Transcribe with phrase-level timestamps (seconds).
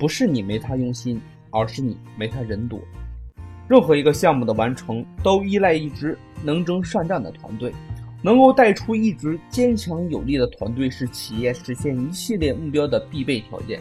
[0.00, 2.80] 不是你没他用心，而是你没他人多。
[3.68, 7.70] 任何一个项目的完成，都依赖一支能征善战的团队。
[8.22, 13.78] 能够带出一支坚强有力的团队，是企业实现一系列目标的必备条件。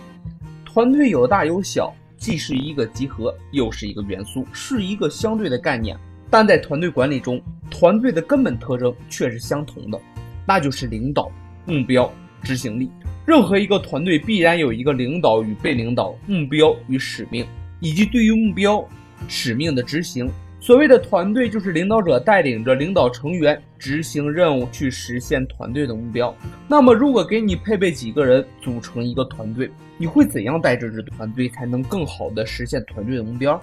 [0.66, 5.98] 团队有大有小，既是一个集合，又是一个元素，是一个相对的概念。
[6.30, 7.41] 但在团队管理中，
[7.72, 9.99] 团队的根本特征却是相同的，
[10.45, 11.31] 那就是领导、
[11.66, 12.12] 目标、
[12.44, 12.90] 执行力。
[13.26, 17.46] 任何一个团队必然有一个领导与被领导、目标与使命，
[17.80, 18.84] 以及对于目标、
[19.27, 20.30] 使命的执行。
[20.62, 26.36] 所谓的团队，就是领导者带领着领导成员执行任务，去实现团队的目标。
[26.68, 33.62] 那么，如果给你配备几个人组成一个团队，你会怎样带这支团队才能更好的实现团队的目标？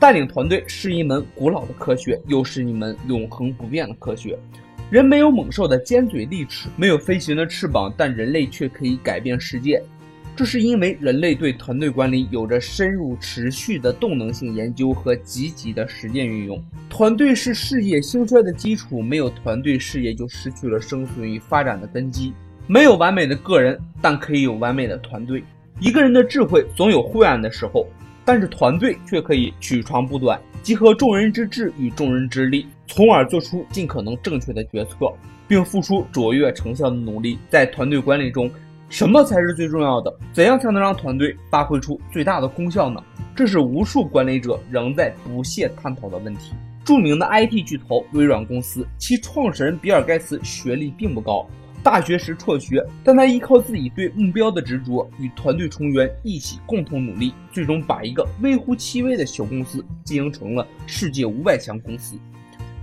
[0.00, 4.38] 带领团队是一门古老的科学，又是一门永恒不变的科学。
[4.92, 9.82] 人没有猛兽的尖嘴利齿，没有飞行的翅膀，但人类却可以改变世界。
[10.36, 16.62] 这是因为人类对团队管理有着深入持续的动能性研究和积极的实践运用。
[16.90, 22.34] 团队是事业兴衰的基础，没有团队，事业就失去了生存与发展的根基。
[22.66, 25.42] 没有完美的个人，但可以有完美的团队。
[25.80, 27.86] 一个人的智慧总有晦暗的时候，
[28.26, 35.10] 但是团队却可以取长补短，集合众人之智与众人之力，从而做出尽可能正确的决策，
[35.48, 37.38] 并付出卓越成效的努力。
[37.48, 38.50] 在团队管理中。
[38.90, 40.14] 什么才是最重要的？
[40.34, 43.02] 怎样才能让团队发挥出最大的功效呢？
[43.34, 46.52] 这是无数管理者仍在不懈探讨的问题。
[46.84, 51.46] 著名的 IT 巨头微软公司，其创始人比尔盖茨学历并不高，
[51.82, 62.18] 大学时辍学，但他依靠自己对目标的执着，与团队成员一起共同努力，最终把一个微乎其微的小公司经营成了世界五百强公司。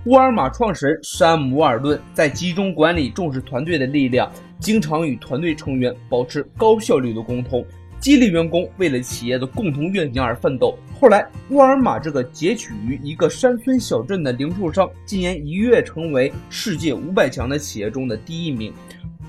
[0.06, 7.62] 沃尔玛创始人山姆·沃尔顿在集中管理、重视团队的力量，经常与团队成员保持高效率的沟通，
[7.98, 10.74] 激励员工为了企业的共同愿景而奋斗。
[10.98, 18.72] 后来，沃尔玛这个截取于一个山村小镇的零售商，竟然一跃成为世界五百强的企业中的第一名。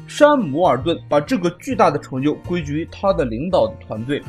[0.08, 4.22] 山姆·沃尔顿把这个巨大的成就归结于他的领导的团队。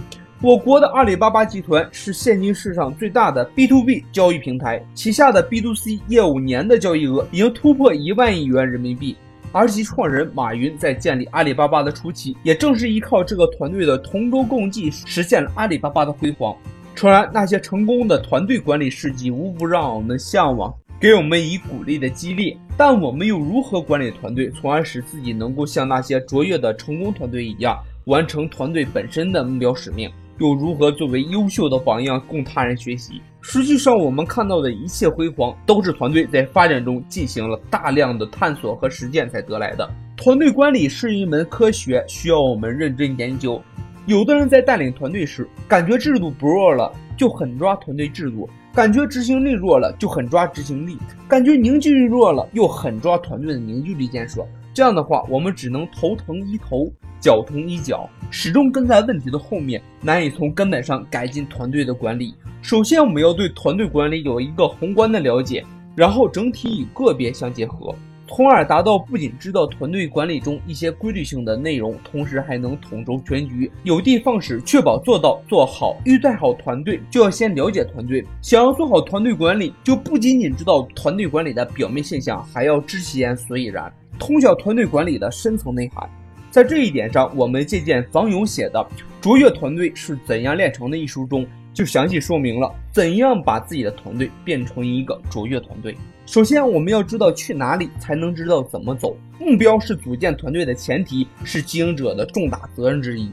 [0.42, 9.16] 我国的阿里巴巴集团是现今世上最大的 B to B 交易平台，旗下的 B to C 业务年的交易额已经突破一万亿元人民币。
[9.52, 16.56] 而其创始人马云在建立阿里巴巴的初期，也正是依靠这个团队的同舟共济，实现了阿里巴巴的辉煌。
[16.96, 22.58] 诚然，那些成功的团队管理事迹无不让我们向往，给我们以鼓励的激励。
[22.76, 30.10] 但我们又如何管理团队，从而使自己能够像那些卓越的成功团队一样，完成团队本身的目标使命？
[30.42, 33.22] 又如何作为优秀的榜样供他人学习？
[33.40, 39.88] 实际上，我们看到的一切辉煌，都是团队在发展中进行了大量的探索和实践才得来的。
[40.16, 43.62] 团队管理是一门科学，需要我们认真研究。
[44.06, 50.96] 有的人在带领团队时，感觉制度不弱了，就狠抓团队制度；感觉执行力弱了，就狠抓执行力；
[51.28, 54.44] 感觉凝聚力弱了，又狠抓团队的凝聚力建设。
[54.74, 56.92] 这样的话，我们只能头疼医头。
[57.22, 62.34] 脚疼医脚，始终跟在问题的后面，难以从根本上改进团队的管理。
[62.62, 67.94] 首先，我们要对团队管理有一个宏观的了解，然后整体与个别相结合，
[68.26, 75.96] 从而达到不仅知道团队管理中一些规律性的内容，同时还能统筹全局，有的放矢，确保做到做好。
[76.04, 78.26] 欲带好团队，就要先了解团队。
[78.40, 86.10] 想要做好团队管理，就不仅仅知道团队管理的表面现象，还要知其然所以然，通晓团队管理的深层内涵。
[86.52, 88.78] 在这一点上，我们借鉴房勇写的
[89.22, 95.96] 《卓越团队是怎样炼成的》一书中，就详细说明了怎样把自己的团队变成一个卓越团队。
[96.26, 99.16] 首先，我们要知道去哪里，才能知道怎么走。
[99.40, 103.30] 目标是组建团队的前提，是经营者的重大责任之一，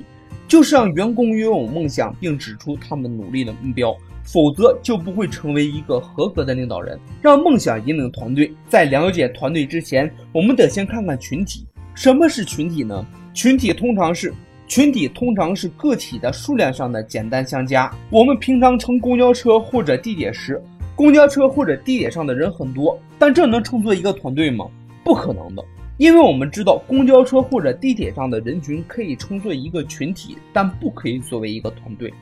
[0.47, 3.93] 就是让员工拥有梦想，并指出他们努力的目标，
[4.23, 6.97] 否则就不会成为一个合格的领导人。
[7.21, 11.65] 让梦想引领团队，在了解团队之前，我们得先看看群体。
[11.99, 13.05] 什么是群体呢？
[13.33, 14.33] 群体通常是
[14.67, 17.93] 群体通常是个体的数量上的简单相加。
[18.09, 20.63] 我们平常乘公交车或者地铁时，
[20.95, 24.65] 公交车或者地铁上的人很多，但这能称作一个团队吗？
[25.03, 25.65] 不可能的，
[25.97, 32.13] 因为我们知道公交车或者地铁上的人群可以称作一个群体，但不可以作为一个团队。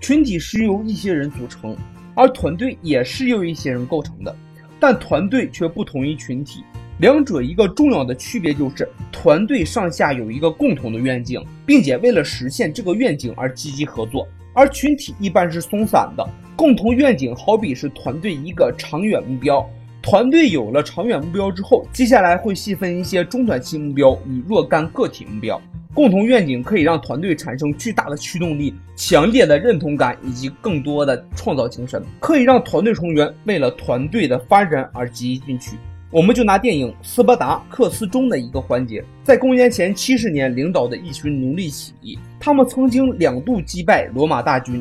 [0.00, 1.76] 群体是由一些人组成，
[2.16, 4.34] 而团队也是由一些人构成的，
[4.80, 6.64] 但团队却不同于群体。
[6.98, 16.24] 两者一个重要的区别就是，团队上下有一个共同的愿景，并且为了实现这个愿景而积极合作；而群体一般是松散的。
[16.54, 19.68] 共同愿景好比是团队一个长远目标，
[20.00, 25.60] 团队有了长远目标之后，接下来会细分一些中短期目标与若干个体目标。
[25.92, 35.76] 共同愿景可以让团队产生巨大的驱动力、强烈的认同感以及更多的创造精神，可以让团队成员为了团队的发展而积极进取。
[36.14, 44.80] 我们就拿电影《斯巴达克斯》中的一个环节，在公元前七十年领导的一群奴隶起义，他们曾经两度击败罗马大军，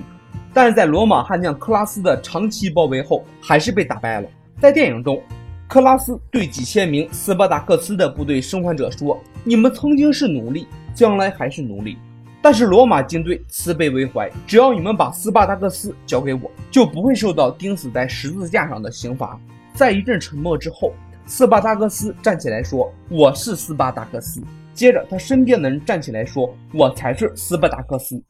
[0.54, 4.30] 但是在罗马悍将克拉斯的长期包围后，还是被打败了。
[4.62, 5.20] 在电影中。
[5.68, 11.98] 克拉斯对几千名斯巴达克斯的部队生还者说：“你们曾经是奴隶，将来还是奴隶。
[12.44, 19.40] 但是罗马军队慈悲为怀，只要你们把斯巴达克斯交给我，就不会受到钉死在十字架上的刑罚。”
[19.74, 20.94] 在一阵沉默之后，
[21.26, 24.42] 斯巴达克斯站起来说：“我是斯巴达克斯。”
[24.74, 28.22] 接着，他身边的人站起来说：“我才是斯巴达克斯。”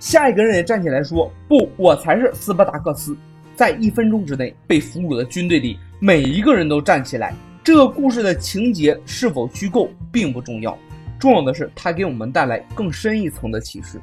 [0.00, 3.16] 下一个人也站起来说：“不，我才是斯巴达克斯。”
[3.54, 5.78] 在一分钟之内，被俘虏的军队里。
[6.00, 7.34] 每一个人都站起来。
[7.62, 10.76] 这个故事的情节是否虚构并不重要，
[11.18, 14.00] 重要的是它给我们带来更深一层的启示，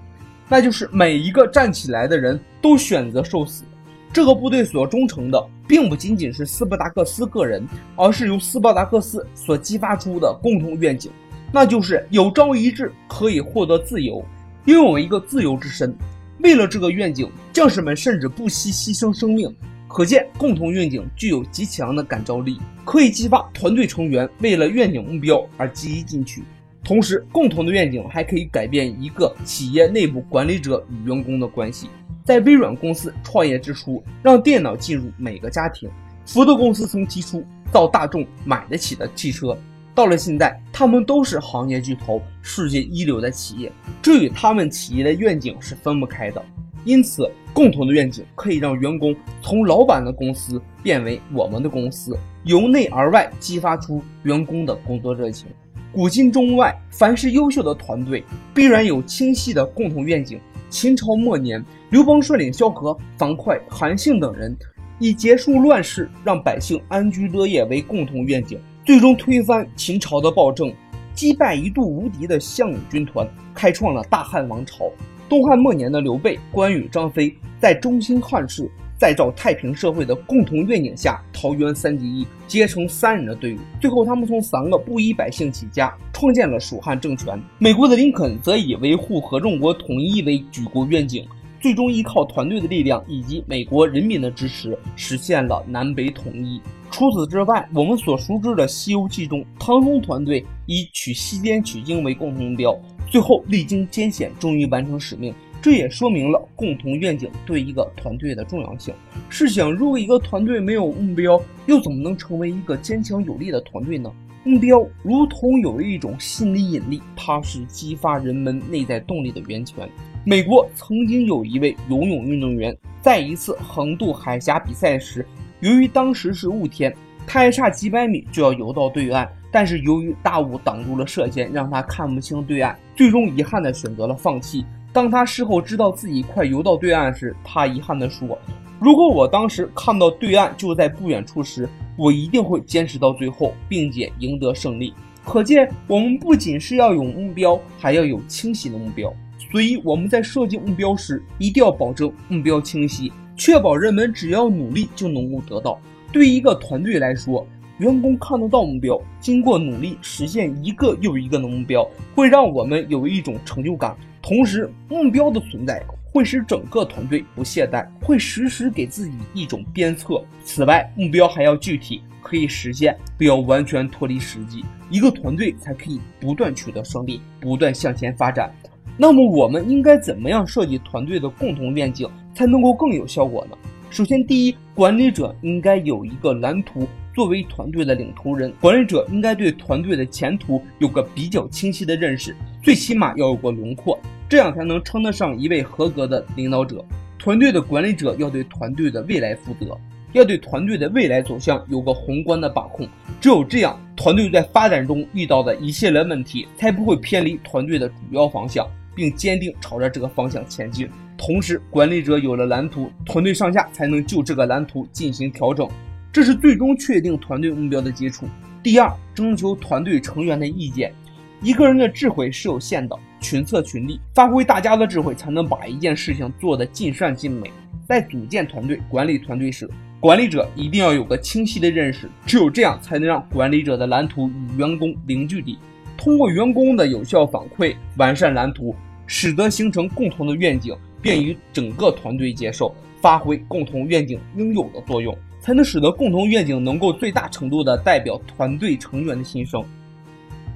[0.47, 3.63] 那就是每一个站起来的人都选择受死。
[4.13, 7.65] 这个部队所忠诚的，并不仅仅是斯巴达克斯个人，
[7.95, 11.09] 而是由斯巴达克斯所激发出的共同愿景，
[11.49, 14.21] 那就是有朝一日可以获得自由，
[14.65, 15.95] 拥有一个自由之身。
[16.39, 19.53] 为了这个愿景，将士们甚至不惜牺牲生命。
[19.87, 26.43] 可见，共同愿景具有极强的感召力，可以激发团队成员为了愿景目标而积极进取。
[26.83, 31.87] 同时，共同的愿景还可以改变一个企业内部管理者与员工的关系。
[32.31, 35.89] 在微软公司创业之初，让电脑进入每个家庭；
[36.25, 37.43] 福特公司曾提出
[37.73, 39.53] 造大众买得起的汽车。
[39.93, 43.69] 到了现在，他们都是行业巨头、世界一流的企业，
[44.01, 46.41] 这与他们企业的愿景是分不开的。
[46.85, 55.49] 因此，共同的愿景可以让员工从老板的公司变为我们的公司，由内而外激发出员工的工作热情。
[55.91, 58.23] 古今中外，凡是优秀的团队，
[58.53, 60.39] 必然有清晰的共同愿景。
[60.71, 64.56] 秦朝末年，刘邦率领萧何、樊哙、韩信等人，
[65.00, 70.73] 以结束乱世、让百姓安居乐业为共同愿景，最终推翻秦朝的暴政，
[71.13, 74.89] 击败一度无敌的项羽军团，开创了大汉王朝。
[75.27, 78.71] 东汉末年的刘备、关羽、张飞，在中兴汉室、
[79.01, 83.57] 再造太平社会的共同愿景下，桃园三结义，结成三人的队伍。
[83.80, 87.42] 最后，他们从三个布衣百姓起家，创建了蜀汉政权。
[87.57, 91.25] 美国的林肯则以维护合众国统一为举国愿景，
[91.59, 96.62] 最终依靠团队的力量以及美国人民的支持，实现了南北统一。
[96.92, 102.80] 除此之外，我们所熟知的《西游记》中，唐僧团队以取西天取经为共同目标。
[103.09, 108.93] 最后历经艰险，终于完成使命，这也说明了共同愿景对一个团队的重要性。
[109.29, 114.11] 试想，如果一个团队没有目标，又怎么能成为一个坚强有力的团队呢？
[114.43, 119.87] 目标如同有一种心理引力，它是激发人们内在动力的源泉。
[120.25, 125.23] 美国曾经有一位游泳运动员，在一次横渡海峡比赛时，
[125.59, 126.91] 由于当时是雾天，
[127.27, 129.31] 他还差几百米就要游到对岸。
[129.51, 134.65] 但是由于大雾挡住了射线，让他看不清对岸，最终遗憾地选择了放弃。
[134.93, 138.38] 当他事后知道自己快游到对岸时，他遗憾地说
[138.79, 144.93] ：“如果我当时看到对岸就在不远处时，我一定会坚持到最后，并且赢得胜利。”
[145.23, 149.13] 可见，我们不仅是要有目标，还要有清晰的目标。
[149.51, 155.79] 所以我们在设计目标时，一定要保证目标清晰，确保人们只要努力就能够得到。
[156.12, 157.45] 对于一个团队来说，
[157.77, 163.95] 员工看得到目标，经过努力实现一个又一个的目标，会让我们有一种成就感。
[164.31, 165.83] 同时，目标的存在
[166.13, 170.23] 会使整个团队不懈怠，会时时给自己一种鞭策。
[170.45, 178.50] 此外，目标还要具体，可以实现，不要完全脱离实际，一个团队才可以不断取得胜利，不断向前发展。
[178.95, 183.57] 那么，我们应该怎么样设计团队的共同愿景，才能够更有效果呢？
[183.89, 186.88] 首先，第一，管理者应该有一个蓝图。
[187.13, 192.33] 作为团队的领头人，管理者应该对团队的前途有个比较清晰的认识，
[192.63, 194.00] 最起码要有个轮廓，
[194.31, 196.81] 这样才能称得上一位合格的领导者。
[197.19, 199.77] 团队的管理者要对团队的未来负责，
[200.13, 202.88] 要对团队的未来走向有个宏观的把控。
[203.19, 210.89] 只有这样，团队在发展中遇到的一系列问题才不会偏离团队的主要方向，并坚定朝着这个方向前进。
[211.17, 215.67] 同时，管理者有了蓝图，团队上下才能就这个蓝图进行调整。
[216.09, 218.25] 这是最终确定团队目标的基础。
[218.63, 220.93] 第二，征求团队成员的意见。
[221.41, 227.49] 一个人的智慧是有限的，群策群力，发挥大家的智慧，才能把一件事情做得尽善尽美。
[227.87, 235.57] 在组建团队、管理团队时，管理者一定要有个清晰的认识，只有这样才能让管理者的蓝图与员工零距离。
[235.97, 238.75] 通过员工的有效反馈，完善蓝图，
[239.05, 249.63] 使得形成共同的愿景，便于整个团队接受，发挥共同愿景应有的作用，才能使得共同愿景能够最大程度的代表团队成员的心声。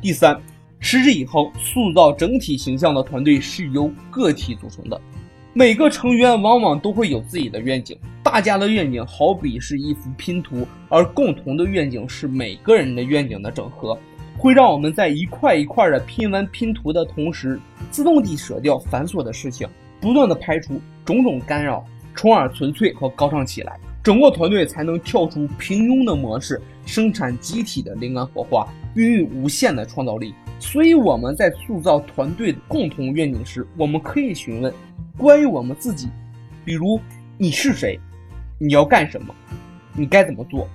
[0.02, 0.40] 第三，
[0.88, 5.02] 持之以恒，塑造整体形象的团队是由个体组成的。
[5.52, 13.98] 每个成员往往都会有自己的愿景，大家的愿景好比是一幅拼图，而共同的愿景是每个人的愿景的整合，
[14.38, 19.68] 会让我们在一块一块的拼完拼图的同时，自动地舍掉繁琐的事情，
[20.00, 21.84] 不断的排除种种干扰，
[22.16, 30.32] 从而纯粹和高尚起来，整个团队才能跳出平庸的模式，生产集体的灵感火花，孕育无限的创造力。
[30.60, 34.74] 所以我们在塑造团队的共同愿景时，我们可以询问。
[35.18, 36.10] 关于我们自己，
[36.64, 37.00] 比如
[37.38, 38.00] 你是谁，
[38.60, 39.34] 你要干什么，
[39.96, 40.68] 你该怎么做？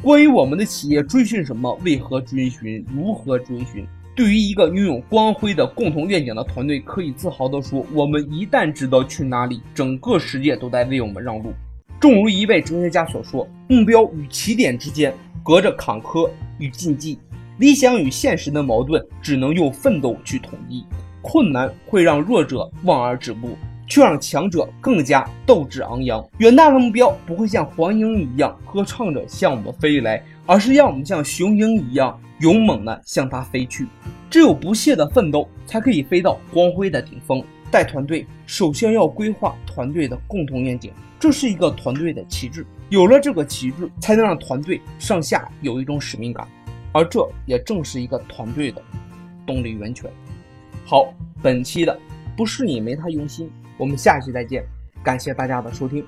[0.00, 3.86] 关于我们的企业追寻什么，为何追寻，如何追寻？
[4.14, 11.52] 对于一个拥有光辉的共同愿景的团队，可以自豪地说：我们一旦知道去哪里，整个世界都在为我们让路。
[12.00, 15.12] 正如一位哲学家所说：“目标与起点之间
[15.42, 17.18] 隔着坎坷与禁忌，
[17.58, 20.84] 理想与现实的矛盾只能用奋斗去统一。
[21.22, 23.56] 困难会让弱者望而止步。”
[23.86, 26.26] 却让强者更加斗志昂扬。
[26.38, 33.86] 远大的目标不会像黄莺一样歌唱着向我们飞来，而是让我们像雄鹰一样勇猛地向它飞去。
[34.30, 37.44] 只有不懈的奋斗，才可以飞到光辉的顶峰。
[37.70, 42.66] 带团队首先要规划团队的共同愿景，这是一个团队的旗帜。
[42.88, 46.48] 有了这个旗帜，才能让团队上下有一种使命感，
[46.94, 48.80] 而这也正是一个团队的
[49.44, 50.08] 动力源泉。
[50.86, 51.98] 好，本期的
[52.36, 53.50] 不是你没他用心。
[53.76, 54.64] 我们下期再见，
[55.02, 56.06] 感谢大家的收听。